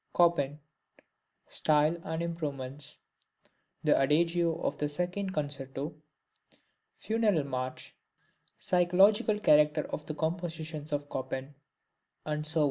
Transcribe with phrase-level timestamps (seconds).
[0.17, 0.57] Chopin
[1.45, 2.97] Style and Improvements
[3.83, 5.93] The Adagio of the Second Concerto
[6.97, 7.93] Funeral March
[8.57, 11.53] Psychological Character of the Compositions of Chopin,
[12.41, 12.59] &c.